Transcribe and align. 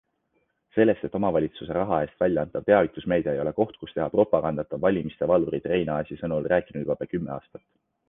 Sellest, 0.77 1.03
et 1.09 1.17
omavalitsuse 1.19 1.75
raha 1.77 1.99
eest 2.05 2.23
välja 2.25 2.47
antav 2.49 2.65
teavitusmeedia 2.71 3.37
ei 3.37 3.43
ole 3.45 3.55
koht, 3.61 3.77
kus 3.85 3.95
teha 3.99 4.09
propagandat, 4.17 4.77
on 4.79 4.85
valimiste 4.89 5.31
valvurid 5.35 5.73
Reinaasi 5.77 6.23
sõnul 6.25 6.53
rääkinud 6.57 6.87
juba 6.87 7.01
pea 7.05 7.17
kümme 7.17 7.37
aastat. 7.41 7.69